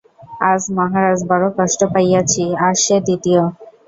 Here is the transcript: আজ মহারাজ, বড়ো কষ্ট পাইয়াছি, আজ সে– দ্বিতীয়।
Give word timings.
আজ 0.49 0.61
মহারাজ, 0.77 1.19
বড়ো 1.29 1.49
কষ্ট 1.57 1.79
পাইয়াছি, 1.93 2.43
আজ 2.65 2.75
সে– 2.85 3.03
দ্বিতীয়। 3.07 3.41